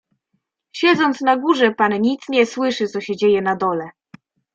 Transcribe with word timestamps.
"Siedząc 0.75 1.21
na 1.21 1.37
górze, 1.37 1.71
pan 1.71 2.01
nic 2.01 2.29
nie 2.29 2.45
słyszy, 2.45 2.87
co 2.87 3.01
się 3.01 3.15
dzieje 3.15 3.41
na 3.41 3.55
dole." 3.55 3.89